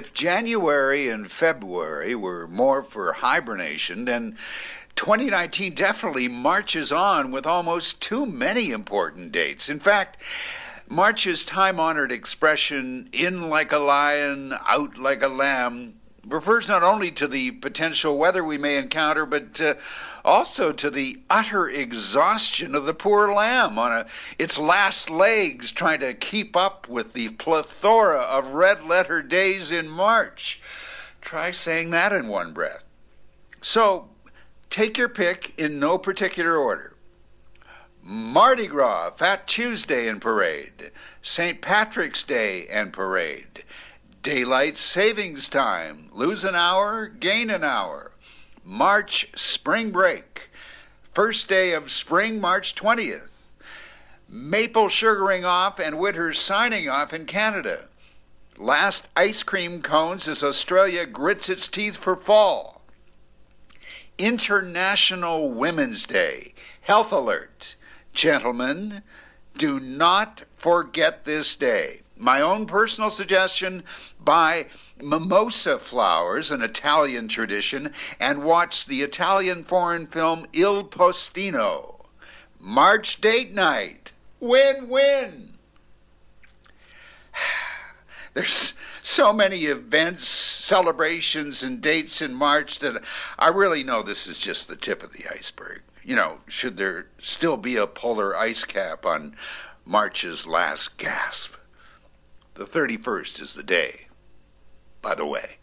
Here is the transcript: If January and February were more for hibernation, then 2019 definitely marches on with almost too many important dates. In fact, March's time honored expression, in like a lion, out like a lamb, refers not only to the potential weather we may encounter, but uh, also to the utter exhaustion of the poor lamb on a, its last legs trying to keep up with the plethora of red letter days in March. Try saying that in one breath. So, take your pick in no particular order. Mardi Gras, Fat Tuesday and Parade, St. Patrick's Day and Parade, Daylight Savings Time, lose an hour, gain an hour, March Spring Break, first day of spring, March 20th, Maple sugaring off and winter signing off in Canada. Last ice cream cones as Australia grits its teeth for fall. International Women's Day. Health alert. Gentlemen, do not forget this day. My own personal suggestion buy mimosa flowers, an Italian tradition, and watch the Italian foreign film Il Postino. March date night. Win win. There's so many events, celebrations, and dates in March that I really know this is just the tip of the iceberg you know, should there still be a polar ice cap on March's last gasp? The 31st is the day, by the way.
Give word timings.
If 0.00 0.14
January 0.14 1.10
and 1.10 1.30
February 1.30 2.14
were 2.14 2.48
more 2.48 2.82
for 2.82 3.12
hibernation, 3.12 4.06
then 4.06 4.38
2019 4.96 5.74
definitely 5.74 6.26
marches 6.26 6.90
on 6.90 7.30
with 7.30 7.44
almost 7.44 8.00
too 8.00 8.24
many 8.24 8.70
important 8.70 9.30
dates. 9.30 9.68
In 9.68 9.78
fact, 9.78 10.16
March's 10.88 11.44
time 11.44 11.78
honored 11.78 12.12
expression, 12.12 13.10
in 13.12 13.50
like 13.50 13.72
a 13.72 13.78
lion, 13.78 14.54
out 14.66 14.96
like 14.96 15.22
a 15.22 15.28
lamb, 15.28 15.99
refers 16.26 16.68
not 16.68 16.82
only 16.82 17.10
to 17.12 17.26
the 17.26 17.50
potential 17.52 18.18
weather 18.18 18.44
we 18.44 18.58
may 18.58 18.76
encounter, 18.76 19.24
but 19.24 19.60
uh, 19.60 19.74
also 20.24 20.72
to 20.72 20.90
the 20.90 21.20
utter 21.30 21.68
exhaustion 21.68 22.74
of 22.74 22.84
the 22.84 22.94
poor 22.94 23.32
lamb 23.32 23.78
on 23.78 23.92
a, 23.92 24.06
its 24.38 24.58
last 24.58 25.10
legs 25.10 25.72
trying 25.72 26.00
to 26.00 26.14
keep 26.14 26.56
up 26.56 26.88
with 26.88 27.12
the 27.12 27.28
plethora 27.30 28.20
of 28.20 28.54
red 28.54 28.84
letter 28.84 29.22
days 29.22 29.70
in 29.72 29.88
March. 29.88 30.60
Try 31.20 31.50
saying 31.50 31.90
that 31.90 32.12
in 32.12 32.28
one 32.28 32.52
breath. 32.52 32.84
So, 33.60 34.08
take 34.70 34.96
your 34.96 35.08
pick 35.08 35.52
in 35.58 35.78
no 35.78 35.98
particular 35.98 36.56
order. 36.56 36.94
Mardi 38.02 38.66
Gras, 38.66 39.10
Fat 39.10 39.46
Tuesday 39.46 40.08
and 40.08 40.22
Parade, 40.22 40.90
St. 41.20 41.60
Patrick's 41.60 42.22
Day 42.22 42.66
and 42.68 42.92
Parade, 42.92 43.64
Daylight 44.22 44.76
Savings 44.76 45.48
Time, 45.48 46.10
lose 46.12 46.44
an 46.44 46.54
hour, 46.54 47.08
gain 47.08 47.48
an 47.48 47.64
hour, 47.64 48.12
March 48.62 49.30
Spring 49.34 49.92
Break, 49.92 50.50
first 51.14 51.48
day 51.48 51.72
of 51.72 51.90
spring, 51.90 52.38
March 52.38 52.74
20th, 52.74 53.28
Maple 54.28 54.90
sugaring 54.90 55.46
off 55.46 55.80
and 55.80 55.98
winter 55.98 56.34
signing 56.34 56.86
off 56.86 57.14
in 57.14 57.24
Canada. 57.24 57.88
Last 58.58 59.08
ice 59.16 59.42
cream 59.42 59.80
cones 59.80 60.28
as 60.28 60.42
Australia 60.42 61.06
grits 61.06 61.48
its 61.48 61.66
teeth 61.66 61.96
for 61.96 62.14
fall. 62.14 62.82
International 64.18 65.50
Women's 65.50 66.04
Day. 66.04 66.52
Health 66.82 67.10
alert. 67.10 67.74
Gentlemen, 68.12 69.02
do 69.56 69.80
not 69.80 70.44
forget 70.56 71.24
this 71.24 71.56
day. 71.56 72.02
My 72.16 72.40
own 72.40 72.66
personal 72.66 73.08
suggestion 73.08 73.82
buy 74.22 74.66
mimosa 75.00 75.78
flowers, 75.78 76.50
an 76.50 76.60
Italian 76.60 77.28
tradition, 77.28 77.94
and 78.18 78.44
watch 78.44 78.86
the 78.86 79.02
Italian 79.02 79.64
foreign 79.64 80.06
film 80.06 80.46
Il 80.52 80.84
Postino. 80.84 82.04
March 82.58 83.20
date 83.22 83.54
night. 83.54 84.12
Win 84.38 84.88
win. 84.88 85.58
There's 88.34 88.74
so 89.02 89.32
many 89.32 89.64
events, 89.64 90.28
celebrations, 90.28 91.62
and 91.62 91.80
dates 91.80 92.20
in 92.20 92.34
March 92.34 92.78
that 92.80 93.02
I 93.38 93.48
really 93.48 93.82
know 93.82 94.02
this 94.02 94.26
is 94.26 94.38
just 94.38 94.68
the 94.68 94.76
tip 94.76 95.02
of 95.02 95.14
the 95.14 95.24
iceberg 95.34 95.82
you 96.02 96.16
know, 96.16 96.38
should 96.46 96.76
there 96.76 97.08
still 97.20 97.56
be 97.56 97.76
a 97.76 97.86
polar 97.86 98.36
ice 98.36 98.64
cap 98.64 99.04
on 99.04 99.36
March's 99.84 100.46
last 100.46 100.96
gasp? 100.96 101.54
The 102.54 102.64
31st 102.64 103.40
is 103.40 103.54
the 103.54 103.62
day, 103.62 104.06
by 105.02 105.14
the 105.14 105.26
way. 105.26 105.58